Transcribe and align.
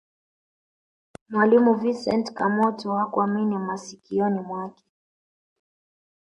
mwalimu 1.29 1.73
vincent 1.73 2.33
kamoto 2.33 2.95
hakuamini 2.95 3.57
masikioni 3.57 4.39
mwake 4.39 4.83